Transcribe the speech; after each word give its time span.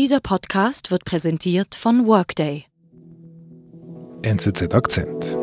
Dieser 0.00 0.20
Podcast 0.20 0.90
wird 0.90 1.04
präsentiert 1.04 1.74
von 1.74 2.06
Workday. 2.06 2.64
NZZ 4.22 4.72
Akzent. 4.72 5.36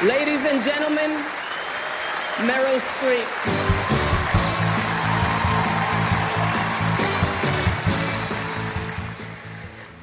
Ladies 0.00 0.40
and 0.50 0.64
gentlemen, 0.64 1.10
Meryl 2.46 2.80
Streep. 2.80 3.51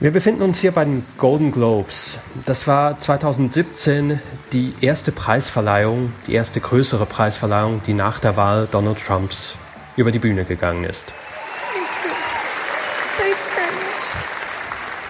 Wir 0.01 0.11
befinden 0.11 0.43
uns 0.43 0.59
hier 0.59 0.71
bei 0.71 0.85
den 0.85 1.05
Golden 1.17 1.51
Globes. 1.51 2.19
Das 2.45 2.67
war 2.67 2.97
2017 2.97 4.21
die 4.53 4.73
erste 4.79 5.11
Preisverleihung, 5.11 6.13
die 6.25 6.35
erste 6.35 6.61
größere 6.61 7.05
Preisverleihung, 7.05 7.81
die 7.85 7.93
nach 7.93 8.21
der 8.21 8.37
Wahl 8.37 8.69
Donald 8.71 8.97
Trumps 9.05 9.55
über 9.97 10.13
die 10.13 10.19
Bühne 10.19 10.45
gegangen 10.45 10.85
ist. 10.85 11.03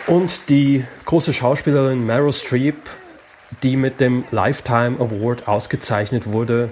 Und 0.08 0.50
die 0.50 0.84
große 1.06 1.34
Schauspielerin 1.34 2.04
Meryl 2.04 2.34
Streep, 2.34 2.78
die 3.62 3.78
mit 3.78 4.00
dem 4.00 4.24
Lifetime 4.32 5.00
Award 5.00 5.48
ausgezeichnet 5.48 6.26
wurde, 6.26 6.70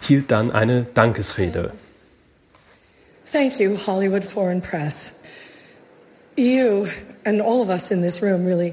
hielt 0.00 0.30
dann 0.30 0.52
eine 0.52 0.86
Dankesrede. 0.94 1.74
Thank 3.30 3.60
you, 3.60 3.76
Hollywood 3.86 4.24
Foreign 4.24 4.62
Press. 4.62 5.20
You 6.34 6.86
and 7.26 7.42
all 7.42 7.60
of 7.60 7.68
us 7.68 7.90
in 7.90 8.00
this 8.00 8.22
room 8.22 8.46
really 8.46 8.72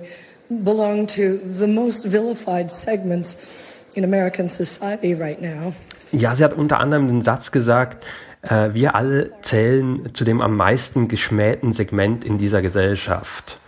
belong 0.63 1.07
to 1.07 1.37
the 1.37 1.67
most 1.67 2.05
vilified 2.05 2.71
segments 2.71 3.83
in 3.95 4.03
American 4.03 4.47
society 4.47 5.13
right 5.13 5.41
now. 5.41 5.73
Ja, 6.11 6.35
sie 6.35 6.43
hat 6.43 6.53
unter 6.53 6.79
anderem 6.79 7.07
den 7.07 7.21
Satz 7.21 7.51
gesagt, 7.51 8.05
äh, 8.43 8.73
wir 8.73 8.93
alle 8.93 9.31
zählen 9.41 10.13
zu 10.13 10.23
dem 10.23 10.41
am 10.41 10.55
meisten 10.55 11.07
geschmähten 11.07 11.73
Segment 11.73 12.23
in 12.23 12.37
dieser 12.37 12.61
Gesellschaft. 12.61 13.59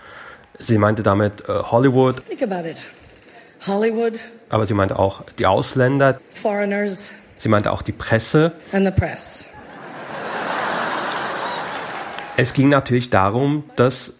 Sie 0.60 0.78
meinte 0.78 1.02
damit 1.02 1.50
äh, 1.50 1.54
Hollywood. 1.64 2.24
Think 2.28 2.44
about 2.44 2.68
it. 2.70 2.78
Hollywood. 3.68 4.14
Aber 4.50 4.68
sie 4.68 4.76
meinte 4.76 5.00
auch 5.00 5.24
die 5.40 5.48
Ausländer. 5.48 6.20
Foreigners. 6.34 7.12
Sie 7.40 7.50
meinte 7.50 7.72
auch 7.72 7.82
die 7.82 7.92
Presse. 7.92 8.52
And 8.72 8.86
the 8.86 8.92
press. 8.92 9.50
Es 12.38 12.54
ging 12.54 12.70
natürlich 12.70 13.10
darum, 13.10 13.64
dass 13.76 14.14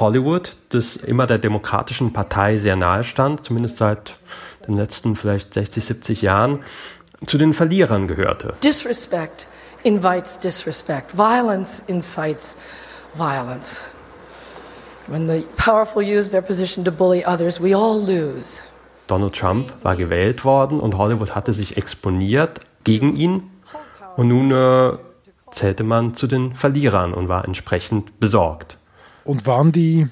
Hollywood, 0.00 0.56
das 0.70 0.96
immer 0.96 1.26
der 1.26 1.38
Demokratischen 1.38 2.12
Partei 2.12 2.58
sehr 2.58 2.76
nahe 2.76 3.04
stand, 3.04 3.44
zumindest 3.44 3.78
seit 3.78 4.16
den 4.66 4.76
letzten 4.76 5.16
vielleicht 5.16 5.54
60, 5.54 5.84
70 5.84 6.22
Jahren, 6.22 6.60
zu 7.24 7.38
den 7.38 7.54
Verlierern 7.54 8.08
gehörte. 8.08 8.54
Disrespect 8.62 9.48
invites 9.82 10.38
disrespect. 10.38 11.16
Violence 11.16 11.82
incites 11.86 12.56
violence. 13.14 13.82
When 15.08 15.28
the 15.28 15.44
powerful 15.56 16.02
use 16.02 16.30
their 16.30 16.42
position 16.42 16.84
to 16.84 16.90
bully 16.90 17.24
others, 17.24 17.62
we 17.62 17.74
all 17.76 17.98
lose. 17.98 18.62
Donald 19.06 19.36
Trump 19.36 19.72
war 19.84 19.94
gewählt 19.94 20.44
worden 20.44 20.80
und 20.80 20.98
Hollywood 20.98 21.34
hatte 21.34 21.52
sich 21.52 21.76
exponiert 21.76 22.60
gegen 22.82 23.16
ihn. 23.16 23.50
Und 24.16 24.28
nun 24.28 24.50
äh, 24.50 24.96
zählte 25.52 25.84
man 25.84 26.14
zu 26.14 26.26
den 26.26 26.54
Verlierern 26.54 27.14
und 27.14 27.28
war 27.28 27.44
entsprechend 27.44 28.18
besorgt. 28.18 28.78
Und 29.26 29.44
waren 29.44 29.72
die 29.72 30.06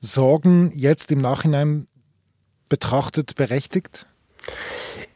Sorgen 0.00 0.70
jetzt 0.72 1.10
im 1.10 1.20
Nachhinein 1.20 1.88
betrachtet 2.68 3.34
berechtigt? 3.34 4.06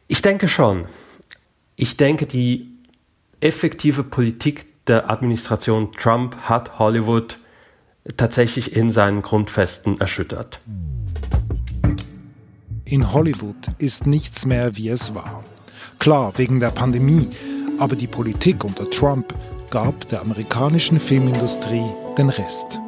Ich 0.09 0.21
denke 0.21 0.49
schon. 0.49 0.85
Ich 1.77 1.95
denke, 1.95 2.25
die 2.25 2.67
effektive 3.39 4.03
Politik 4.03 4.85
der 4.85 5.09
Administration 5.09 5.93
Trump 5.93 6.35
hat 6.41 6.77
Hollywood 6.77 7.37
tatsächlich 8.17 8.75
in 8.75 8.91
seinen 8.91 9.21
Grundfesten 9.21 10.01
erschüttert. 10.01 10.59
In 12.83 13.13
Hollywood 13.13 13.69
ist 13.77 14.07
nichts 14.07 14.45
mehr, 14.45 14.75
wie 14.75 14.89
es 14.89 15.15
war. 15.15 15.45
Klar, 15.99 16.37
wegen 16.37 16.59
der 16.59 16.71
Pandemie, 16.71 17.29
aber 17.77 17.95
die 17.95 18.07
Politik 18.07 18.65
unter 18.65 18.89
Trump 18.89 19.33
gab 19.69 20.09
der 20.09 20.19
amerikanischen 20.19 20.99
Filmindustrie 20.99 21.85
den 22.17 22.27
Rest, 22.27 22.80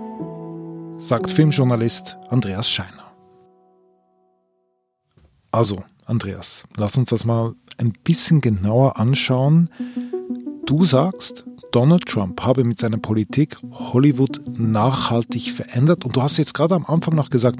sagt 1.03 1.29
Filmjournalist 1.29 2.17
Andreas 2.29 2.69
Scheiner. 2.69 3.13
Also, 5.51 5.83
Andreas, 6.05 6.63
lass 6.77 6.97
uns 6.97 7.09
das 7.09 7.25
mal 7.25 7.53
ein 7.77 7.93
bisschen 8.03 8.39
genauer 8.39 8.97
anschauen. 8.97 9.69
Du 10.65 10.85
sagst, 10.85 11.43
Donald 11.71 12.05
Trump 12.05 12.41
habe 12.41 12.63
mit 12.63 12.79
seiner 12.79 12.97
Politik 12.97 13.57
Hollywood 13.71 14.41
nachhaltig 14.57 15.51
verändert 15.51 16.05
und 16.05 16.15
du 16.15 16.21
hast 16.21 16.37
jetzt 16.37 16.53
gerade 16.53 16.75
am 16.75 16.85
Anfang 16.85 17.15
noch 17.15 17.29
gesagt, 17.29 17.59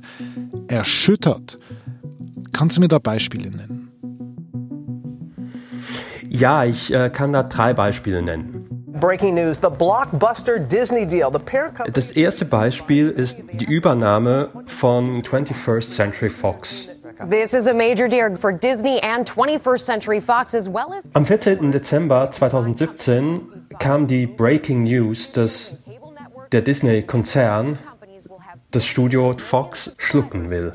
erschüttert. 0.68 1.60
Kannst 2.54 2.78
du 2.78 2.82
mir 2.82 2.88
da 2.88 3.00
Beispiele 3.00 3.52
nennen? 3.52 3.90
Ja, 6.30 6.64
ich 6.64 6.94
äh, 6.94 7.10
kann 7.10 7.34
da 7.34 7.44
drei 7.44 7.74
Beispiele 7.74 8.22
nennen. 8.22 8.73
Breaking 9.00 9.34
news, 9.34 9.58
the 9.58 9.72
blockbuster 9.72 10.60
Disney 10.60 11.06
deal. 11.06 11.32
The 11.32 11.40
parent 11.40 11.76
company 11.78 11.94
Das 11.94 12.12
erste 12.12 12.46
Beispiel 12.46 13.10
ist 13.10 13.40
die 13.54 13.66
Übernahme 13.66 14.50
von 14.68 15.24
21st 15.24 15.90
Century 15.96 16.30
Fox. 16.30 16.90
This 17.30 17.54
is 17.54 17.66
a 17.68 17.74
major 17.74 18.08
deal 18.08 18.36
for 18.38 18.52
Disney 18.52 19.00
and 19.02 19.28
21st 19.28 19.80
Century 19.82 20.22
Fox 20.22 20.54
as 20.54 20.68
well 20.70 20.94
as 20.94 21.10
Am 21.16 21.26
14. 21.26 21.72
Dezember 21.72 22.30
2017 22.30 23.68
kam 23.80 24.06
die 24.06 24.28
Breaking 24.28 24.84
News, 24.84 25.32
dass 25.32 25.78
der 26.52 26.62
Disney-Konzern 26.62 27.80
das 28.70 28.86
Studio 28.86 29.34
Fox 29.38 29.96
schlucken 29.98 30.52
will. 30.52 30.74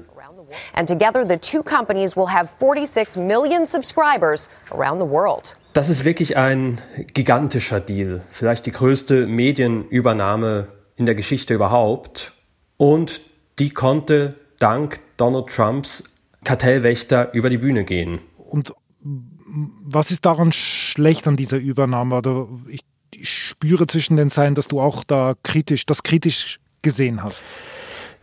and 0.74 0.88
together 0.88 1.24
the 1.24 1.36
two 1.36 1.62
companies 1.62 2.16
will 2.16 2.26
have 2.26 2.50
46 2.58 3.16
million 3.16 3.66
subscribers 3.66 4.48
around 4.72 4.98
the 4.98 5.04
world. 5.04 5.54
Das 5.72 5.88
ist 5.88 6.04
wirklich 6.04 6.36
ein 6.36 6.80
gigantischer 7.14 7.80
Deal, 7.80 8.22
vielleicht 8.32 8.66
die 8.66 8.72
größte 8.72 9.26
Medienübernahme 9.26 10.68
in 10.96 11.06
der 11.06 11.14
Geschichte 11.14 11.54
überhaupt. 11.54 12.32
Und 12.76 13.20
die 13.58 13.70
konnte 13.70 14.34
dank 14.58 15.00
Donald 15.16 15.48
Trumps 15.48 16.04
Kartellwächter 16.44 17.32
über 17.34 17.50
die 17.50 17.58
Bühne 17.58 17.84
gehen. 17.84 18.20
Und 18.36 18.72
was 19.02 20.10
ist 20.10 20.24
daran 20.24 20.52
schlecht 20.52 21.26
an 21.26 21.36
dieser 21.36 21.58
Übernahme? 21.58 22.16
Oder 22.16 22.48
ich, 22.68 22.80
ich 23.14 23.30
spüre 23.30 23.86
zwischen 23.86 24.16
den 24.16 24.30
Zeilen, 24.30 24.54
dass 24.54 24.68
du 24.68 24.80
auch 24.80 25.04
da 25.04 25.34
kritisch, 25.42 25.86
das 25.86 26.02
kritisch 26.02 26.60
gesehen 26.82 27.22
hast. 27.22 27.42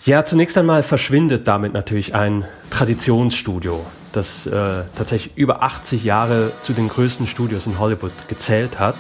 Ja, 0.04 0.26
zunächst 0.26 0.58
einmal 0.58 0.84
verschwindet 0.84 1.48
damit 1.48 1.74
natürlich 1.74 2.14
ein 2.14 2.46
Traditionsstudio, 2.70 3.86
das 4.16 4.46
äh, 4.46 4.84
tatsächlich 4.98 5.36
über 5.38 5.64
80 5.64 6.04
Jahre 6.04 6.52
zu 6.62 6.74
den 6.74 6.88
größten 6.88 7.28
Studios 7.28 7.66
in 7.66 7.80
Hollywood 7.80 8.12
gezählt 8.28 8.80
hat. 8.80 8.96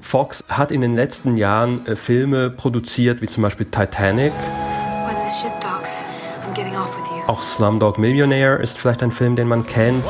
Fox 0.00 0.42
hat 0.48 0.72
in 0.72 0.80
den 0.80 0.96
letzten 0.96 1.36
Jahren 1.36 1.86
äh, 1.86 1.94
Filme 1.94 2.50
produziert, 2.50 3.22
wie 3.22 3.28
zum 3.28 3.42
Beispiel 3.42 3.66
Titanic. 3.66 4.32
Docks. 5.62 6.04
Auch 7.28 7.42
Slumdog 7.42 7.98
Millionaire 7.98 8.60
ist 8.60 8.76
vielleicht 8.76 9.02
ein 9.04 9.12
Film, 9.12 9.36
den 9.36 9.46
man 9.46 9.64
kennt. 9.64 10.04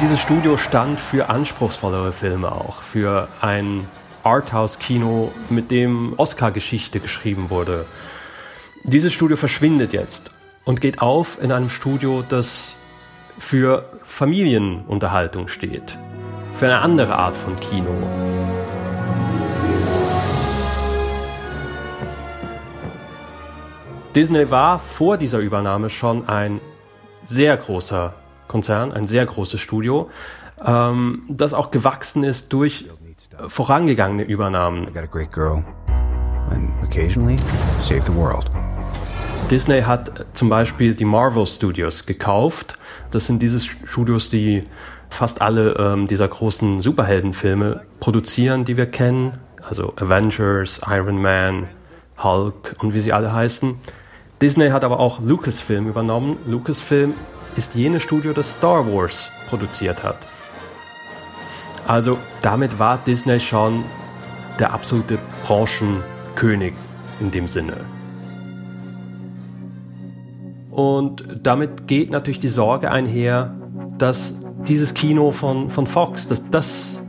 Dieses 0.00 0.20
Studio 0.20 0.56
stand 0.56 1.00
für 1.00 1.28
anspruchsvollere 1.28 2.12
Filme 2.12 2.52
auch, 2.52 2.82
für 2.82 3.28
ein 3.40 3.88
Arthouse-Kino, 4.22 5.32
mit 5.48 5.70
dem 5.70 6.14
Oscar-Geschichte 6.16 7.00
geschrieben 7.00 7.50
wurde. 7.50 7.86
Dieses 8.84 9.12
Studio 9.12 9.36
verschwindet 9.36 9.92
jetzt 9.92 10.32
und 10.64 10.80
geht 10.80 11.02
auf 11.02 11.38
in 11.42 11.52
einem 11.52 11.68
Studio, 11.68 12.24
das 12.26 12.74
für 13.38 13.84
Familienunterhaltung 14.06 15.48
steht, 15.48 15.98
für 16.54 16.66
eine 16.66 16.80
andere 16.80 17.14
Art 17.14 17.36
von 17.36 17.58
Kino. 17.60 17.90
Disney 24.14 24.50
war 24.50 24.78
vor 24.78 25.18
dieser 25.18 25.38
Übernahme 25.38 25.88
schon 25.88 26.28
ein 26.28 26.60
sehr 27.28 27.56
großer 27.56 28.14
Konzern, 28.48 28.92
ein 28.92 29.06
sehr 29.06 29.24
großes 29.24 29.60
Studio, 29.60 30.10
ähm, 30.64 31.22
das 31.28 31.54
auch 31.54 31.70
gewachsen 31.70 32.24
ist 32.24 32.52
durch 32.52 32.86
vorangegangene 33.46 34.24
Übernahmen. 34.24 34.88
I 34.88 34.92
got 34.92 35.04
a 35.04 35.06
great 35.06 35.30
girl. 35.30 35.64
And 36.50 36.72
occasionally, 36.82 37.38
save 37.82 38.02
the 38.02 38.14
world. 38.14 38.50
Disney 39.50 39.82
hat 39.82 40.26
zum 40.32 40.48
Beispiel 40.48 40.94
die 40.94 41.04
Marvel 41.04 41.44
Studios 41.44 42.06
gekauft. 42.06 42.74
Das 43.10 43.26
sind 43.26 43.42
diese 43.42 43.58
Studios, 43.58 44.30
die 44.30 44.60
fast 45.08 45.42
alle 45.42 45.72
ähm, 45.72 46.06
dieser 46.06 46.28
großen 46.28 46.80
Superheldenfilme 46.80 47.82
produzieren, 47.98 48.64
die 48.64 48.76
wir 48.76 48.86
kennen. 48.86 49.38
Also 49.60 49.92
Avengers, 49.96 50.80
Iron 50.86 51.20
Man, 51.20 51.66
Hulk 52.22 52.76
und 52.78 52.94
wie 52.94 53.00
sie 53.00 53.12
alle 53.12 53.32
heißen. 53.32 53.74
Disney 54.40 54.70
hat 54.70 54.84
aber 54.84 55.00
auch 55.00 55.20
Lucasfilm 55.20 55.88
übernommen. 55.88 56.36
Lucasfilm 56.46 57.12
ist 57.56 57.74
jenes 57.74 58.04
Studio, 58.04 58.32
das 58.32 58.52
Star 58.52 58.86
Wars 58.86 59.30
produziert 59.48 60.04
hat. 60.04 60.18
Also 61.88 62.18
damit 62.40 62.78
war 62.78 62.98
Disney 63.04 63.40
schon 63.40 63.84
der 64.60 64.72
absolute 64.72 65.18
Branchenkönig 65.44 66.74
in 67.18 67.32
dem 67.32 67.48
Sinne. 67.48 67.99
Und 70.70 71.24
damit 71.42 71.86
geht 71.86 72.10
natürlich 72.10 72.40
die 72.40 72.48
Sorge 72.48 72.90
einher, 72.90 73.54
dass 73.98 74.36
dieses 74.66 74.94
Kino 74.94 75.32
von, 75.32 75.68
von 75.68 75.86
Fox, 75.86 76.28
dass 76.28 76.48
das 76.50 77.00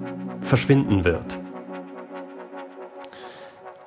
verschwinden 0.41 1.03
wird. 1.05 1.37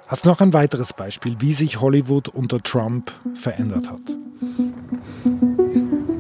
Hast 0.06 0.24
du 0.24 0.28
noch 0.28 0.40
ein 0.40 0.52
weiteres 0.52 0.92
Beispiel, 0.92 1.36
wie 1.40 1.52
sich 1.52 1.80
Hollywood 1.80 2.28
unter 2.28 2.62
Trump 2.62 3.10
verändert 3.34 3.88
hat? 3.90 4.00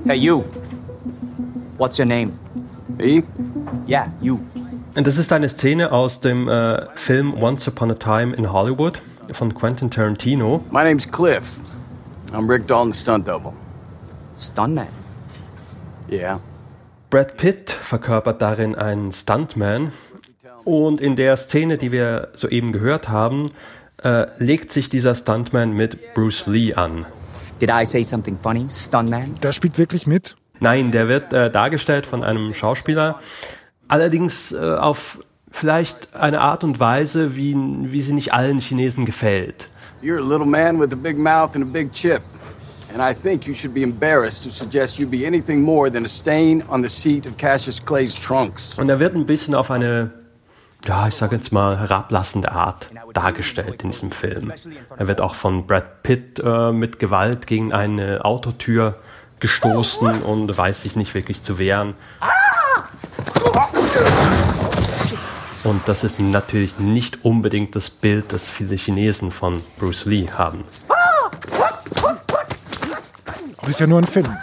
Hey 0.06 0.18
you, 0.18 0.42
what's 1.78 1.98
your 1.98 2.06
name? 2.06 2.32
Me? 2.98 3.22
Yeah, 3.86 4.06
you. 4.20 4.40
Und 4.96 5.06
das 5.06 5.18
ist 5.18 5.32
eine 5.32 5.48
Szene 5.48 5.92
aus 5.92 6.20
dem 6.20 6.48
äh, 6.48 6.86
Film 6.94 7.34
Once 7.34 7.68
Upon 7.68 7.90
a 7.90 7.94
Time 7.94 8.34
in 8.34 8.52
Hollywood 8.52 9.00
von 9.32 9.54
Quentin 9.54 9.90
Tarantino. 9.90 10.62
My 10.70 10.82
name's 10.82 11.10
Cliff. 11.10 11.60
I'm 12.32 12.48
Rick 12.48 12.66
Dalton's 12.66 13.00
stunt 13.00 13.28
double. 13.28 13.52
Stuntman? 14.38 14.88
Yeah. 16.10 16.40
Brad 17.10 17.36
Pitt 17.36 17.70
verkörpert 17.70 18.42
darin 18.42 18.74
einen 18.74 19.12
Stuntman. 19.12 19.92
Und 20.64 21.00
in 21.00 21.14
der 21.14 21.36
Szene, 21.36 21.76
die 21.76 21.92
wir 21.92 22.28
soeben 22.34 22.72
gehört 22.72 23.08
haben, 23.08 23.50
äh, 24.02 24.26
legt 24.38 24.72
sich 24.72 24.88
dieser 24.88 25.14
Stuntman 25.14 25.72
mit 25.72 26.14
Bruce 26.14 26.46
Lee 26.46 26.74
an. 26.74 27.06
Did 27.60 27.70
I 27.70 27.84
say 27.84 28.02
something 28.02 28.38
funny? 28.42 28.66
Stuntman? 28.70 29.38
Der 29.42 29.52
spielt 29.52 29.78
wirklich 29.78 30.06
mit? 30.06 30.36
Nein, 30.60 30.90
der 30.90 31.08
wird 31.08 31.32
äh, 31.32 31.50
dargestellt 31.50 32.06
von 32.06 32.24
einem 32.24 32.54
Schauspieler, 32.54 33.20
allerdings 33.88 34.52
äh, 34.52 34.56
auf 34.56 35.18
vielleicht 35.54 36.14
eine 36.16 36.40
Art 36.40 36.64
und 36.64 36.80
Weise, 36.80 37.36
wie, 37.36 37.54
wie 37.56 38.00
sie 38.02 38.12
nicht 38.12 38.34
allen 38.34 38.58
Chinesen 38.58 39.06
gefällt. 39.06 39.68
You're 40.02 40.18
a 40.18 40.20
little 40.20 40.46
man 40.46 40.80
with 40.80 40.92
a 40.92 40.96
big 40.96 41.16
mouth 41.16 41.54
and 41.54 41.62
a 41.62 41.66
big 41.66 41.92
chip. 41.92 42.22
And 42.92 43.00
I 43.00 43.14
think 43.14 43.46
you 43.46 43.54
should 43.54 43.72
be 43.72 43.82
embarrassed 43.82 44.42
to 44.44 44.50
suggest 44.50 44.98
you 44.98 45.08
be 45.08 45.26
anything 45.26 45.62
more 45.62 45.90
than 45.90 46.04
a 46.04 46.08
stain 46.08 46.62
on 46.68 46.82
the 46.82 46.88
seat 46.88 47.26
of 47.26 47.36
Cassius 47.36 47.82
Clay's 47.82 48.14
trunks. 48.14 48.78
Und 48.78 48.88
er 48.88 48.98
wird 48.98 49.14
ein 49.14 49.26
bisschen 49.26 49.54
auf 49.54 49.70
eine, 49.70 50.10
ja, 50.86 51.08
ich 51.08 51.14
sage 51.14 51.36
jetzt 51.36 51.52
mal, 51.52 51.78
herablassende 51.78 52.52
Art 52.52 52.90
dargestellt 53.14 53.82
in 53.84 53.92
diesem 53.92 54.10
Film. 54.10 54.52
Er 54.96 55.06
wird 55.06 55.20
auch 55.20 55.34
von 55.34 55.66
Brad 55.66 56.02
Pitt 56.02 56.42
äh, 56.44 56.72
mit 56.72 56.98
Gewalt 56.98 57.46
gegen 57.46 57.72
eine 57.72 58.24
Autotür 58.24 58.96
gestoßen 59.40 60.22
und 60.22 60.56
weiß 60.56 60.82
sich 60.82 60.96
nicht 60.96 61.14
wirklich 61.14 61.42
zu 61.42 61.58
wehren. 61.58 61.94
Und 65.64 65.80
das 65.86 66.04
ist 66.04 66.20
natürlich 66.20 66.78
nicht 66.78 67.24
unbedingt 67.24 67.74
das 67.74 67.88
Bild, 67.90 68.32
das 68.32 68.50
viele 68.50 68.76
Chinesen 68.76 69.30
von 69.30 69.62
Bruce 69.78 70.04
Lee 70.04 70.28
haben. 70.28 70.64
Aber 73.56 73.70
ist 73.70 73.80
ja 73.80 73.86
nur 73.86 73.98
ein 73.98 74.04
Film. 74.04 74.36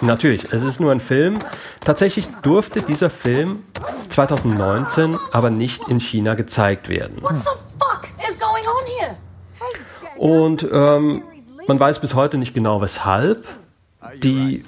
Natürlich, 0.00 0.50
es 0.50 0.62
ist 0.62 0.80
nur 0.80 0.90
ein 0.90 1.00
Film. 1.00 1.38
Tatsächlich 1.80 2.26
durfte 2.42 2.80
dieser 2.80 3.10
Film 3.10 3.64
2019 4.08 5.18
aber 5.30 5.50
nicht 5.50 5.88
in 5.88 6.00
China 6.00 6.34
gezeigt 6.34 6.88
werden. 6.88 7.22
Und 10.16 10.66
ähm, 10.72 11.22
man 11.68 11.80
weiß 11.80 12.00
bis 12.00 12.14
heute 12.14 12.38
nicht 12.38 12.54
genau 12.54 12.80
weshalb. 12.80 13.46
Die 14.22 14.64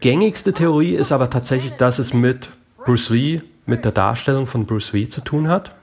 gängigste 0.00 0.52
Theorie 0.52 0.94
ist 0.94 1.10
aber 1.10 1.28
tatsächlich, 1.28 1.72
dass 1.72 1.98
es 1.98 2.14
mit 2.14 2.48
Bruce 2.84 3.10
Lee, 3.10 3.42
mit 3.66 3.84
der 3.84 3.92
Darstellung 3.92 4.46
von 4.46 4.66
Bruce 4.66 4.92
Lee 4.92 5.08
zu 5.08 5.20
tun 5.20 5.48
hat. 5.48 5.76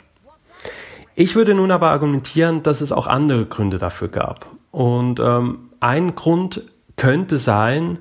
Ich 1.16 1.36
würde 1.36 1.54
nun 1.54 1.72
aber 1.72 1.92
argumentieren, 1.92 2.64
dass 2.64 2.82
es 2.82 2.92
auch 2.92 3.08
andere 3.08 3.46
Gründe 3.46 3.78
dafür 3.78 4.08
gab. 4.08 4.50
Und 4.72 5.20
ähm, 5.20 5.70
ein 5.80 6.16
Grund 6.16 6.64
könnte 6.96 7.38
sein, 7.38 8.00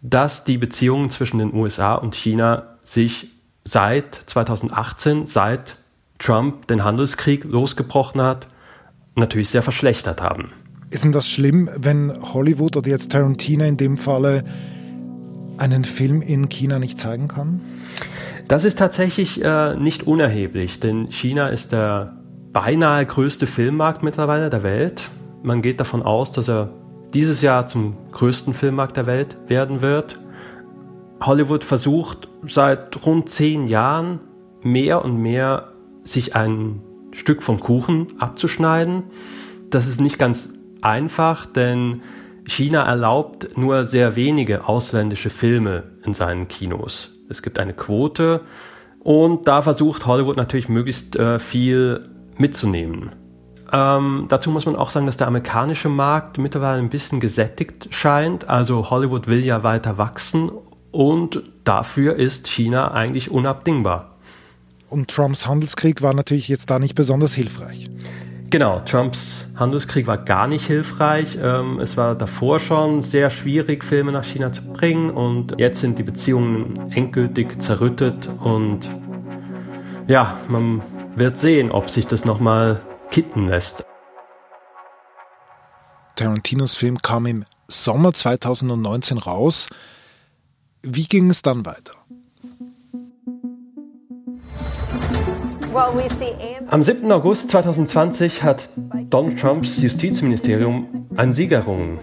dass 0.00 0.44
die 0.44 0.58
Beziehungen 0.58 1.10
zwischen 1.10 1.38
den 1.38 1.54
USA 1.54 1.94
und 1.94 2.14
China 2.14 2.76
sich 2.84 3.30
seit 3.64 4.14
2018, 4.14 5.26
seit 5.26 5.76
Trump 6.18 6.66
den 6.66 6.84
Handelskrieg 6.84 7.44
losgebrochen 7.44 8.20
hat, 8.20 8.48
natürlich 9.14 9.50
sehr 9.50 9.62
verschlechtert 9.62 10.20
haben. 10.20 10.52
Ist 10.90 11.04
denn 11.04 11.12
das 11.12 11.28
schlimm, 11.28 11.70
wenn 11.76 12.12
Hollywood 12.34 12.76
oder 12.76 12.90
jetzt 12.90 13.12
Tarantino 13.12 13.64
in 13.64 13.76
dem 13.76 13.96
Falle 13.96 14.44
einen 15.56 15.84
Film 15.84 16.22
in 16.22 16.48
China 16.48 16.78
nicht 16.78 16.98
zeigen 16.98 17.28
kann? 17.28 17.60
Das 18.52 18.64
ist 18.64 18.78
tatsächlich 18.78 19.42
äh, 19.42 19.76
nicht 19.76 20.06
unerheblich, 20.06 20.78
denn 20.78 21.10
China 21.10 21.48
ist 21.48 21.72
der 21.72 22.18
beinahe 22.52 23.06
größte 23.06 23.46
Filmmarkt 23.46 24.02
mittlerweile 24.02 24.50
der 24.50 24.62
Welt. 24.62 25.08
Man 25.42 25.62
geht 25.62 25.80
davon 25.80 26.02
aus, 26.02 26.32
dass 26.32 26.50
er 26.50 26.68
dieses 27.14 27.40
Jahr 27.40 27.66
zum 27.66 27.96
größten 28.12 28.52
Filmmarkt 28.52 28.98
der 28.98 29.06
Welt 29.06 29.38
werden 29.48 29.80
wird. 29.80 30.18
Hollywood 31.22 31.64
versucht 31.64 32.28
seit 32.46 33.06
rund 33.06 33.30
zehn 33.30 33.68
Jahren 33.68 34.20
mehr 34.60 35.02
und 35.02 35.16
mehr 35.16 35.72
sich 36.04 36.36
ein 36.36 36.82
Stück 37.12 37.42
vom 37.42 37.58
Kuchen 37.58 38.08
abzuschneiden. 38.18 39.04
Das 39.70 39.88
ist 39.88 39.98
nicht 39.98 40.18
ganz 40.18 40.58
einfach, 40.82 41.46
denn 41.46 42.02
China 42.44 42.82
erlaubt 42.82 43.56
nur 43.56 43.86
sehr 43.86 44.14
wenige 44.14 44.68
ausländische 44.68 45.30
Filme 45.30 45.84
in 46.04 46.12
seinen 46.12 46.48
Kinos. 46.48 47.12
Es 47.32 47.42
gibt 47.42 47.58
eine 47.58 47.72
Quote 47.72 48.42
und 49.00 49.48
da 49.48 49.62
versucht 49.62 50.06
Hollywood 50.06 50.36
natürlich 50.36 50.68
möglichst 50.68 51.16
äh, 51.16 51.38
viel 51.38 52.08
mitzunehmen. 52.38 53.10
Ähm, 53.72 54.26
dazu 54.28 54.50
muss 54.50 54.66
man 54.66 54.76
auch 54.76 54.90
sagen, 54.90 55.06
dass 55.06 55.16
der 55.16 55.26
amerikanische 55.26 55.88
Markt 55.88 56.38
mittlerweile 56.38 56.78
ein 56.78 56.90
bisschen 56.90 57.18
gesättigt 57.18 57.88
scheint. 57.90 58.48
Also 58.48 58.90
Hollywood 58.90 59.26
will 59.26 59.44
ja 59.44 59.62
weiter 59.62 59.98
wachsen 59.98 60.50
und 60.90 61.42
dafür 61.64 62.16
ist 62.16 62.46
China 62.48 62.92
eigentlich 62.92 63.30
unabdingbar. 63.30 64.16
Und 64.90 65.08
Trumps 65.08 65.46
Handelskrieg 65.46 66.02
war 66.02 66.12
natürlich 66.12 66.48
jetzt 66.48 66.68
da 66.68 66.78
nicht 66.78 66.94
besonders 66.94 67.32
hilfreich. 67.32 67.88
Genau, 68.52 68.80
Trumps 68.80 69.46
Handelskrieg 69.56 70.06
war 70.06 70.18
gar 70.18 70.46
nicht 70.46 70.66
hilfreich. 70.66 71.38
Ähm, 71.40 71.80
es 71.80 71.96
war 71.96 72.14
davor 72.14 72.60
schon 72.60 73.00
sehr 73.00 73.30
schwierig, 73.30 73.82
Filme 73.82 74.12
nach 74.12 74.24
China 74.24 74.52
zu 74.52 74.60
bringen 74.62 75.08
und 75.08 75.58
jetzt 75.58 75.80
sind 75.80 75.98
die 75.98 76.02
Beziehungen 76.02 76.92
endgültig 76.92 77.62
zerrüttet 77.62 78.28
und 78.40 78.80
ja, 80.06 80.38
man 80.48 80.82
wird 81.16 81.38
sehen, 81.38 81.70
ob 81.70 81.88
sich 81.88 82.06
das 82.06 82.26
nochmal 82.26 82.82
kitten 83.10 83.48
lässt. 83.48 83.86
Tarantinos 86.16 86.76
Film 86.76 87.00
kam 87.00 87.24
im 87.24 87.44
Sommer 87.68 88.12
2019 88.12 89.16
raus. 89.16 89.70
Wie 90.82 91.06
ging 91.06 91.30
es 91.30 91.40
dann 91.40 91.64
weiter? 91.64 91.94
Am 95.74 96.82
7. 96.82 97.10
August 97.10 97.50
2020 97.50 98.42
hat 98.42 98.68
Donald 99.08 99.38
Trumps 99.38 99.80
Justizministerium 99.80 101.06
einen 101.16 101.32
Sieg 101.32 101.50
errungen. 101.52 101.98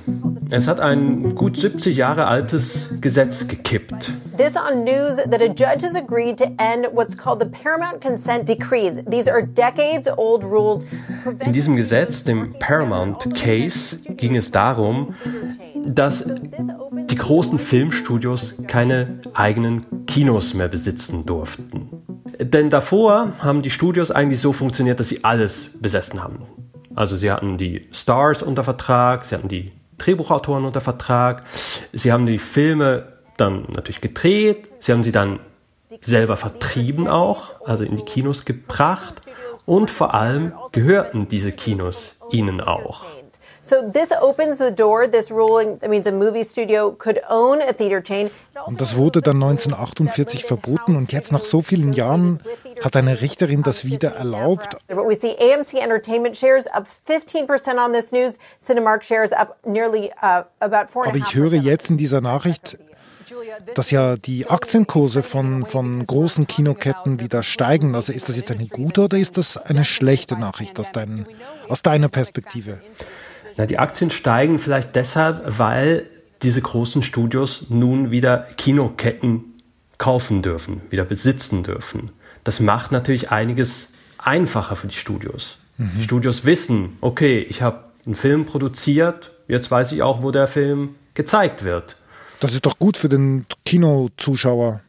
Es 0.49 0.67
hat 0.67 0.79
ein 0.79 1.35
gut 1.35 1.55
70 1.55 1.95
Jahre 1.95 2.25
altes 2.25 2.89
Gesetz 2.99 3.47
gekippt. 3.47 4.11
This 4.37 4.55
on 4.55 4.83
news 4.83 5.17
that 5.17 5.41
a 5.41 5.47
judge 5.47 5.83
has 5.83 5.95
agreed 5.95 6.39
to 6.39 6.45
end 6.57 6.87
what's 6.93 7.15
called 7.15 7.39
the 7.39 7.47
Paramount 7.47 8.01
Consent 8.01 8.49
Decrees. 8.49 9.03
These 9.07 9.31
are 9.31 9.43
decades 9.43 10.07
old 10.17 10.43
rules. 10.43 10.83
In 11.45 11.53
diesem 11.53 11.75
Gesetz, 11.75 12.23
dem 12.23 12.55
Paramount 12.57 13.35
Case, 13.35 13.97
ging 14.17 14.35
es 14.35 14.49
darum, 14.49 15.13
dass 15.75 16.25
die 16.25 17.15
großen 17.15 17.59
Filmstudios 17.59 18.55
keine 18.65 19.19
eigenen 19.35 20.05
Kinos 20.07 20.55
mehr 20.55 20.69
besitzen 20.69 21.27
durften. 21.27 21.98
Denn 22.39 22.69
davor 22.69 23.33
haben 23.39 23.61
die 23.61 23.69
Studios 23.69 24.11
eigentlich 24.11 24.39
so 24.39 24.53
funktioniert, 24.53 24.99
dass 24.99 25.09
sie 25.09 25.23
alles 25.23 25.71
besessen 25.79 26.23
haben. 26.23 26.43
Also 26.95 27.17
sie 27.17 27.31
hatten 27.31 27.57
die 27.57 27.87
Stars 27.91 28.41
unter 28.41 28.63
Vertrag, 28.63 29.25
sie 29.25 29.35
hatten 29.35 29.49
die 29.49 29.71
Drehbuchautoren 29.97 30.63
unter 30.63 30.81
Vertrag, 30.81 31.43
sie 31.91 32.11
haben 32.13 32.25
die 32.25 32.39
Filme 32.39 33.13
dann 33.35 33.65
natürlich 33.69 34.01
gedreht, 34.01 34.69
sie 34.79 34.93
haben 34.93 35.03
sie 35.03 35.11
dann 35.11 35.39
selber 36.01 36.37
vertrieben 36.37 37.07
auch, 37.07 37.61
also 37.65 37.83
in 37.83 37.97
die 37.97 38.03
Kinos 38.03 38.45
gebracht 38.45 39.15
und 39.65 39.91
vor 39.91 40.13
allem 40.13 40.53
gehörten 40.71 41.27
diese 41.27 41.51
Kinos 41.51 42.15
ihnen 42.31 42.61
auch. 42.61 43.05
Und 48.65 48.81
das 48.81 48.95
wurde 48.95 49.21
dann 49.21 49.37
1948 49.37 50.45
verboten 50.45 50.95
und 50.95 51.11
jetzt 51.11 51.31
nach 51.31 51.43
so 51.43 51.61
vielen 51.61 51.93
Jahren 51.93 52.41
hat 52.83 52.95
eine 52.95 53.21
Richterin 53.21 53.63
das 53.63 53.85
wieder 53.85 54.11
erlaubt. 54.11 54.77
But 54.87 54.97
we 54.97 55.15
see 55.15 55.35
AMC 55.37 55.75
Entertainment 55.75 56.35
shares 56.35 56.67
up 56.67 56.87
15% 57.07 57.83
on 57.83 57.93
this 57.93 58.11
news. 58.11 58.37
Cinemark 58.59 59.03
shares 59.03 59.31
up 59.31 59.57
nearly 59.65 60.11
uh, 60.21 60.43
about 60.59 60.91
4 60.91 61.07
Aber 61.07 61.17
ich 61.17 61.35
höre 61.35 61.53
jetzt 61.53 61.89
in 61.89 61.97
dieser 61.97 62.21
Nachricht, 62.21 62.77
dass 63.75 63.91
ja 63.91 64.15
die 64.15 64.47
Aktienkurse 64.47 65.23
von, 65.23 65.65
von 65.65 66.05
großen 66.05 66.47
Kinoketten 66.47 67.19
wieder 67.19 67.43
steigen. 67.43 67.95
Also 67.95 68.11
ist 68.11 68.29
das 68.29 68.37
jetzt 68.37 68.51
eine 68.51 68.67
gute 68.67 69.01
oder 69.01 69.17
ist 69.17 69.37
das 69.37 69.57
eine 69.57 69.85
schlechte 69.85 70.35
Nachricht 70.35 70.79
aus, 70.79 70.91
dein, 70.91 71.25
aus 71.67 71.81
deiner 71.81 72.09
Perspektive? 72.09 72.79
Na, 73.59 73.65
die 73.65 73.77
Aktien 73.77 74.09
steigen 74.09 74.57
vielleicht 74.57 74.95
deshalb, 74.95 75.43
weil 75.59 76.05
diese 76.43 76.61
großen 76.61 77.03
Studios 77.03 77.65
nun 77.67 78.09
wieder 78.09 78.47
Kinoketten 78.55 79.43
kaufen 79.97 80.41
dürfen, 80.41 80.79
wieder 80.89 81.03
besitzen 81.03 81.63
dürfen. 81.63 82.11
Das 82.45 82.61
macht 82.61 82.93
natürlich 82.93 83.31
einiges 83.31 83.91
einfacher 84.17 84.77
für 84.77 84.87
die 84.87 84.95
Studios. 84.95 85.57
Mhm. 85.77 85.91
Die 85.97 86.03
Studios 86.03 86.45
wissen, 86.45 86.97
okay, 87.01 87.45
ich 87.49 87.61
habe 87.61 87.83
einen 88.05 88.15
Film 88.15 88.45
produziert, 88.45 89.31
jetzt 89.49 89.69
weiß 89.69 89.91
ich 89.91 90.03
auch, 90.03 90.23
wo 90.23 90.31
der 90.31 90.47
Film 90.47 90.95
gezeigt 91.13 91.65
wird. 91.65 91.97
Das 92.39 92.53
ist 92.53 92.65
doch 92.65 92.79
gut 92.79 92.95
für 92.95 93.09
den 93.09 93.45
Kinozuschauer. 93.65 94.79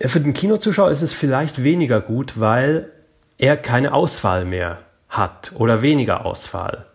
Für 0.00 0.20
den 0.20 0.32
Kinozuschauer 0.32 0.92
ist 0.92 1.02
es 1.02 1.12
vielleicht 1.12 1.64
weniger 1.64 2.00
gut, 2.00 2.38
weil 2.38 2.92
er 3.36 3.56
keine 3.56 3.94
Auswahl 3.94 4.44
mehr 4.44 4.78
hat 5.08 5.50
oder 5.56 5.82
weniger 5.82 6.24
Auswahl. 6.24 6.86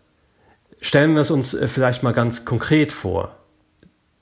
Stellen 0.86 1.16
wir 1.16 1.22
es 1.22 1.32
uns 1.32 1.56
äh, 1.56 1.68
vielleicht 1.68 2.04
mal 2.04 2.12
ganz 2.12 2.46
konkret 2.46 2.92
vor. 2.92 3.38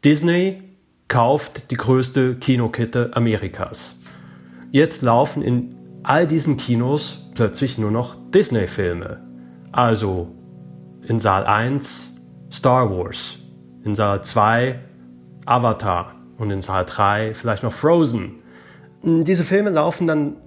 Disney 0.06 0.64
kauft 1.10 1.72
die 1.72 1.76
größte 1.76 2.36
Kinokette 2.36 3.12
Amerikas. 3.16 3.98
Jetzt 4.72 5.02
laufen 5.02 5.44
in 5.44 5.76
all 6.04 6.26
diesen 6.26 6.56
Kinos 6.56 7.30
plötzlich 7.36 7.78
nur 7.78 7.92
noch 7.92 8.16
Disney-Filme. 8.32 9.20
Also 9.74 10.30
in 11.06 11.20
Saal 11.20 11.44
1 11.44 12.16
Star 12.50 12.90
Wars, 12.90 13.40
in 13.84 13.94
Saal 13.94 14.24
2 14.24 14.80
Avatar 15.46 16.16
und 16.38 16.50
in 16.50 16.62
Saal 16.62 16.86
3 16.86 17.34
vielleicht 17.34 17.64
noch 17.64 17.74
Frozen. 17.74 18.36
Diese 19.04 19.44
Filme 19.44 19.70
laufen 19.70 20.08
dann 20.08 20.38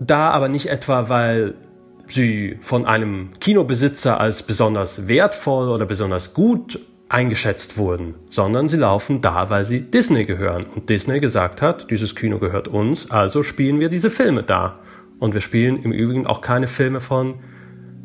da 0.00 0.32
aber 0.32 0.48
nicht 0.48 0.66
etwa, 0.66 1.08
weil 1.08 1.54
sie 2.08 2.58
von 2.62 2.86
einem 2.86 3.30
Kinobesitzer 3.40 4.20
als 4.20 4.42
besonders 4.42 5.08
wertvoll 5.08 5.68
oder 5.68 5.86
besonders 5.86 6.34
gut 6.34 6.80
eingeschätzt 7.08 7.78
wurden, 7.78 8.14
sondern 8.30 8.68
sie 8.68 8.76
laufen 8.76 9.20
da, 9.20 9.48
weil 9.50 9.64
sie 9.64 9.80
Disney 9.80 10.24
gehören. 10.24 10.66
Und 10.74 10.88
Disney 10.88 11.20
gesagt 11.20 11.62
hat, 11.62 11.90
dieses 11.90 12.14
Kino 12.14 12.38
gehört 12.38 12.68
uns, 12.68 13.10
also 13.10 13.42
spielen 13.42 13.78
wir 13.80 13.88
diese 13.88 14.10
Filme 14.10 14.42
da. 14.42 14.80
Und 15.18 15.32
wir 15.32 15.40
spielen 15.40 15.82
im 15.82 15.92
Übrigen 15.92 16.26
auch 16.26 16.40
keine 16.40 16.66
Filme 16.66 17.00
von 17.00 17.34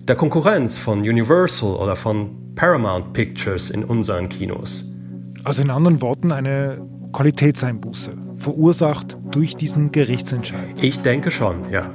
der 0.04 0.16
Konkurrenz, 0.16 0.78
von 0.78 1.00
Universal 1.00 1.76
oder 1.76 1.96
von 1.96 2.54
Paramount 2.56 3.14
Pictures 3.14 3.70
in 3.70 3.84
unseren 3.84 4.30
Kinos. 4.30 4.86
Also 5.44 5.62
in 5.62 5.72
anderen 5.72 6.02
Worten 6.02 6.32
eine 6.32 6.86
Qualitätseinbuße, 7.12 8.12
verursacht 8.36 9.18
durch 9.32 9.56
diesen 9.56 9.92
Gerichtsentscheid. 9.92 10.82
Ich 10.82 11.02
denke 11.02 11.32
schon, 11.32 11.70
ja. 11.70 11.92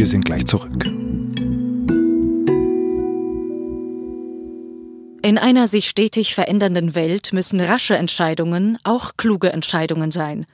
Wir 0.00 0.06
sind 0.06 0.24
gleich 0.24 0.46
zurück. 0.46 0.86
In 5.22 5.36
einer 5.36 5.68
sich 5.68 5.90
stetig 5.90 6.34
verändernden 6.34 6.94
Welt 6.94 7.34
müssen 7.34 7.60
rasche 7.60 7.98
Entscheidungen 7.98 8.78
auch 8.82 9.18
kluge 9.18 9.52
Entscheidungen 9.52 10.10
sein. 10.10 10.46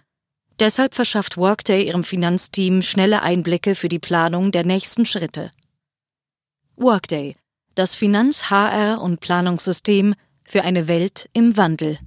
Deshalb 0.58 0.94
verschafft 0.94 1.36
Workday 1.36 1.86
ihrem 1.86 2.02
Finanzteam 2.02 2.82
schnelle 2.82 3.22
Einblicke 3.22 3.76
für 3.76 3.88
die 3.88 4.00
Planung 4.00 4.50
der 4.50 4.66
nächsten 4.66 5.06
Schritte. 5.06 5.52
Workday, 6.74 7.36
das 7.76 7.94
Finanz-, 7.94 8.50
HR- 8.50 9.00
und 9.00 9.20
Planungssystem 9.20 10.16
für 10.42 10.62
eine 10.62 10.88
Welt 10.88 11.30
im 11.34 11.56
Wandel. 11.56 12.00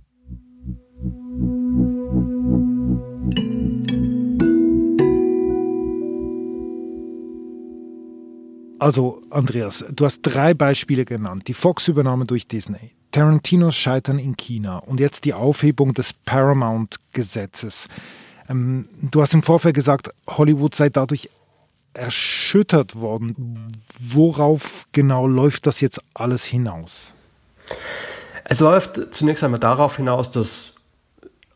Also, 8.80 9.22
Andreas, 9.30 9.84
du 9.92 10.06
hast 10.06 10.22
drei 10.22 10.54
Beispiele 10.54 11.04
genannt. 11.04 11.48
Die 11.48 11.54
Fox-Übernahme 11.54 12.26
durch 12.26 12.48
Disney, 12.48 12.92
Tarantinos 13.12 13.76
Scheitern 13.76 14.20
in 14.20 14.38
China 14.38 14.78
und 14.78 15.00
jetzt 15.02 15.26
die 15.26 15.34
Aufhebung 15.34 15.94
des 15.94 16.14
Paramount-Gesetzes. 16.14 17.88
Ähm, 18.48 18.88
du 19.02 19.22
hast 19.22 19.34
im 19.34 19.44
Vorfeld 19.44 19.76
gesagt, 19.76 20.10
Hollywood 20.28 20.76
sei 20.76 20.90
dadurch 20.90 21.30
erschüttert 21.94 22.96
worden. 22.96 23.68
Worauf 24.00 24.86
genau 24.94 25.28
läuft 25.28 25.68
das 25.68 25.82
jetzt 25.82 26.02
alles 26.14 26.46
hinaus? 26.46 27.14
Es 28.46 28.62
läuft 28.62 29.14
zunächst 29.14 29.44
einmal 29.44 29.60
darauf 29.60 29.98
hinaus, 29.98 30.32
dass 30.32 30.74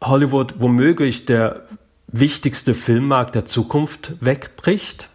Hollywood 0.03 0.55
womöglich 0.59 1.25
der 1.25 1.63
wichtigste 2.07 2.75
Filmmarkt 2.75 3.35
der 3.35 3.45
Zukunft 3.45 4.13
wegbricht. 4.19 5.09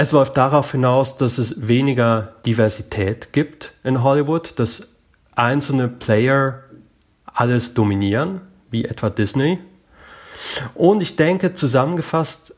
Es 0.00 0.12
läuft 0.12 0.38
darauf 0.38 0.72
hinaus, 0.72 1.18
dass 1.18 1.36
es 1.36 1.68
weniger 1.68 2.32
Diversität 2.46 3.34
gibt 3.34 3.74
in 3.84 4.02
Hollywood, 4.02 4.58
dass 4.58 4.88
einzelne 5.36 5.88
Player 5.88 6.62
alles 7.26 7.74
dominieren, 7.74 8.40
wie 8.70 8.86
etwa 8.86 9.10
Disney. 9.10 9.58
Und 10.74 11.02
ich 11.02 11.16
denke, 11.16 11.52
zusammengefasst 11.52 12.54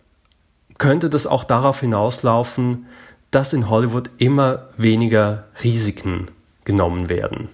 könnte 0.78 1.10
das 1.10 1.26
auch 1.26 1.42
darauf 1.42 1.80
hinauslaufen, 1.80 2.86
dass 3.32 3.52
in 3.52 3.68
Hollywood 3.68 4.10
immer 4.18 4.68
weniger 4.76 5.48
Risiken 5.64 6.28
genommen 6.62 7.08
werden. 7.08 7.48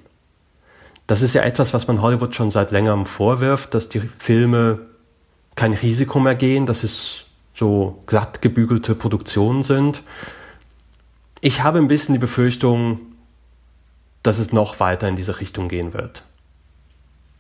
Das 1.07 1.23
ist 1.23 1.33
ja 1.33 1.40
etwas, 1.40 1.73
was 1.73 1.88
man 1.88 2.02
Hollywood 2.02 2.35
schon 2.35 2.50
seit 2.50 2.73
längerem 2.73 3.07
vorwirft, 3.07 3.73
dass 3.73 3.88
die 3.88 4.00
Filme 4.00 4.80
kein 5.57 5.73
Risiko 5.73 6.21
mehr 6.21 6.35
gehen, 6.35 6.66
dass 6.66 6.85
es 6.85 7.25
so 7.58 8.02
glatt 8.06 8.40
gebügelte 8.40 8.94
Produktionen 8.94 9.62
sind. 9.62 10.02
Ich 11.40 11.62
habe 11.62 11.78
ein 11.78 11.88
bisschen 11.88 12.12
die 12.12 12.20
Befürchtung, 12.20 13.00
dass 14.22 14.38
es 14.38 14.52
noch 14.52 14.80
weiter 14.80 15.08
in 15.08 15.16
diese 15.16 15.40
Richtung 15.40 15.68
gehen 15.68 15.92
wird. 15.92 16.22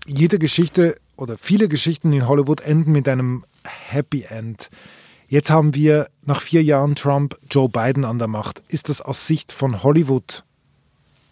Jede 0.06 0.38
Geschichte 0.38 0.96
oder 1.16 1.38
viele 1.38 1.68
Geschichten 1.68 2.12
in 2.12 2.26
Hollywood 2.26 2.60
enden 2.60 2.92
mit 2.92 3.08
einem 3.08 3.44
Happy 3.64 4.22
End. 4.22 4.70
Jetzt 5.28 5.50
haben 5.50 5.74
wir 5.74 6.08
nach 6.24 6.40
vier 6.40 6.62
Jahren 6.62 6.94
Trump 6.94 7.36
Joe 7.50 7.68
Biden 7.68 8.04
an 8.04 8.18
der 8.18 8.28
Macht. 8.28 8.62
Ist 8.68 8.88
das 8.88 9.00
aus 9.00 9.26
Sicht 9.26 9.52
von 9.52 9.82
Hollywood 9.82 10.44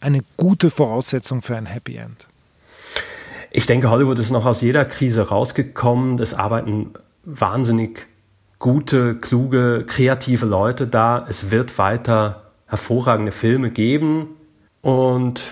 eine 0.01 0.23
gute 0.37 0.71
Voraussetzung 0.71 1.41
für 1.41 1.57
ein 1.57 1.67
Happy 1.67 1.97
End? 1.97 2.27
Ich 3.51 3.67
denke, 3.67 3.91
Hollywood 3.91 4.19
ist 4.19 4.31
noch 4.31 4.45
aus 4.45 4.61
jeder 4.61 4.85
Krise 4.85 5.29
rausgekommen. 5.29 6.19
Es 6.19 6.35
arbeiten 6.35 6.91
wahnsinnig 7.25 8.07
gute, 8.59 9.15
kluge, 9.17 9.85
kreative 9.87 10.47
Leute 10.47 10.87
da. 10.87 11.27
Es 11.29 11.51
wird 11.51 11.79
weiter 11.79 12.43
hervorragende 12.67 13.33
Filme 13.33 13.71
geben. 13.71 14.37
Und 14.83 15.43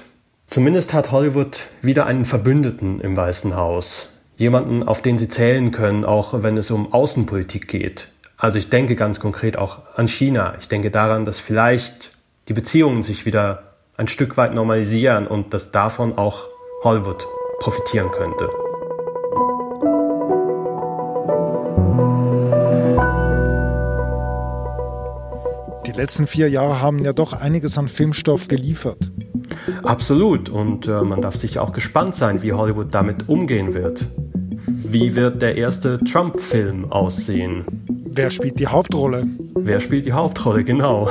zumindest 0.47 0.93
hat 0.93 1.11
Hollywood 1.13 1.61
wieder 1.83 2.07
einen 2.07 2.25
Verbündeten 2.25 3.01
im 3.01 3.17
Weißen 3.17 3.57
Haus. 3.57 4.11
Jemanden, 4.37 4.83
auf 4.83 5.01
den 5.01 5.19
sie 5.19 5.29
zählen 5.29 5.71
können, 5.71 6.05
auch 6.05 6.43
wenn 6.43 6.57
es 6.57 6.71
um 6.71 6.93
Außenpolitik 6.93 7.69
geht. 7.69 8.09
Also 8.37 8.59
ich 8.59 8.69
denke 8.69 8.97
ganz 8.97 9.21
konkret 9.21 9.57
auch 9.57 9.83
an 9.95 10.09
China. 10.09 10.55
Ich 10.59 10.69
denke 10.69 10.91
daran, 10.91 11.25
dass 11.25 11.39
vielleicht 11.39 12.13
die 12.49 12.53
Beziehungen 12.53 13.03
sich 13.03 13.27
wieder 13.27 13.75
ein 13.97 14.09
Stück 14.09 14.37
weit 14.37 14.55
normalisieren 14.55 15.27
und 15.27 15.55
dass 15.55 15.71
davon 15.71 16.19
auch 16.19 16.49
Hollywood 16.83 17.27
profitieren 17.61 18.11
könnte. 18.11 18.51
Letzten 25.97 26.27
vier 26.27 26.49
Jahre 26.49 26.81
haben 26.81 27.05
ja 27.05 27.13
doch 27.13 27.33
einiges 27.33 27.79
an 27.79 27.89
Filmstoff 27.89 28.49
geliefert. 28.49 29.11
Absolut. 29.83 30.49
Und 30.49 30.87
äh, 30.87 31.03
man 31.03 31.21
darf 31.21 31.37
sich 31.37 31.59
auch 31.59 31.73
gespannt 31.73 32.15
sein, 32.15 32.43
wie 32.43 32.53
Hollywood 32.53 32.95
damit 32.95 33.29
umgehen 33.29 33.75
wird. 33.75 34.05
Wie 34.67 35.15
wird 35.15 35.43
der 35.43 35.57
erste 35.57 35.99
Trump-Film 36.05 36.91
aussehen? 36.91 37.65
Wer 38.07 38.31
spielt 38.31 38.59
die 38.59 38.67
Hauptrolle? 38.67 39.27
Wer 39.57 39.81
spielt 39.81 40.07
die 40.07 40.13
Hauptrolle, 40.13 40.65
genau. 40.65 41.11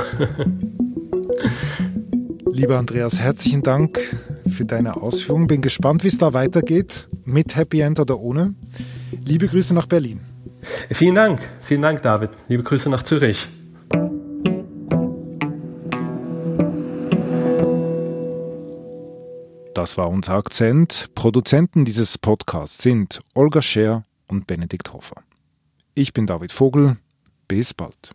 Lieber 2.50 2.78
Andreas, 2.78 3.20
herzlichen 3.20 3.62
Dank 3.62 3.98
für 4.50 4.64
deine 4.64 4.96
Ausführungen. 4.96 5.46
Bin 5.46 5.62
gespannt, 5.62 6.04
wie 6.04 6.08
es 6.08 6.18
da 6.18 6.32
weitergeht, 6.32 7.08
mit 7.24 7.56
Happy 7.56 7.80
End 7.80 8.00
oder 8.00 8.18
ohne. 8.18 8.54
Liebe 9.24 9.48
Grüße 9.48 9.74
nach 9.74 9.86
Berlin. 9.86 10.20
Vielen 10.90 11.14
Dank, 11.14 11.40
vielen 11.62 11.82
Dank, 11.82 12.02
David. 12.02 12.30
Liebe 12.48 12.62
Grüße 12.62 12.88
nach 12.88 13.02
Zürich. 13.02 13.48
Das 19.74 19.98
war 19.98 20.08
unser 20.08 20.34
Akzent. 20.34 21.10
Produzenten 21.16 21.84
dieses 21.84 22.16
Podcasts 22.16 22.80
sind 22.80 23.18
Olga 23.34 23.60
Scher 23.60 24.04
und 24.28 24.46
Benedikt 24.46 24.92
Hofer. 24.92 25.24
Ich 25.94 26.12
bin 26.12 26.28
David 26.28 26.52
Vogel. 26.52 26.96
Bis 27.48 27.74
bald. 27.74 28.12